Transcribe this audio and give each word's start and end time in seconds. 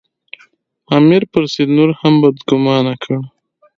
امیر 0.97 1.23
پر 1.31 1.43
سید 1.53 1.69
نور 1.77 1.89
هم 1.99 2.13
بدګومانه 2.21 2.93
کړ. 3.03 3.13